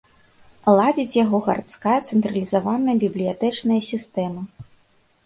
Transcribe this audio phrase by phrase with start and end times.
[0.77, 4.41] Ладзіць яго гарадская цэнтралізаваная бібліятэчная сістэма.